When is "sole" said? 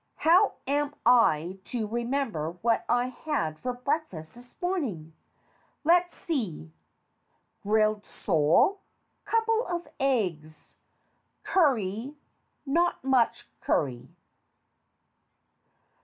8.07-8.79